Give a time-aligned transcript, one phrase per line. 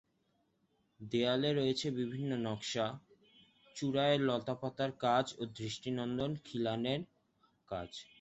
[0.99, 2.85] দেয়ালে রয়েছে বিভিন্ন নকশা,
[3.75, 7.01] চুড়ায় লতাপাতার কাজ ও দৃষ্টিনন্দন খিলানের
[7.67, 7.89] কাজ।